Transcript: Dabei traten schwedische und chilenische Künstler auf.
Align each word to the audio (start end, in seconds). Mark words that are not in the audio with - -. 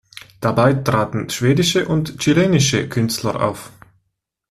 Dabei 0.39 0.73
traten 0.73 1.29
schwedische 1.29 1.87
und 1.87 2.17
chilenische 2.17 2.89
Künstler 2.89 3.39
auf. 3.39 3.71